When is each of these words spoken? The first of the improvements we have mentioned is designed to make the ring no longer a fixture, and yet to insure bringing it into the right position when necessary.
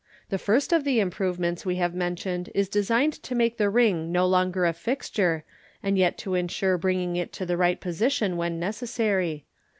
The 0.29 0.39
first 0.39 0.73
of 0.73 0.83
the 0.83 0.99
improvements 0.99 1.63
we 1.63 1.75
have 1.75 1.93
mentioned 1.93 2.49
is 2.55 2.67
designed 2.67 3.13
to 3.21 3.35
make 3.35 3.57
the 3.57 3.69
ring 3.69 4.11
no 4.11 4.25
longer 4.25 4.65
a 4.65 4.73
fixture, 4.73 5.43
and 5.83 5.95
yet 5.95 6.17
to 6.25 6.33
insure 6.33 6.79
bringing 6.79 7.17
it 7.17 7.27
into 7.29 7.45
the 7.45 7.55
right 7.55 7.79
position 7.79 8.35
when 8.35 8.59
necessary. 8.59 9.45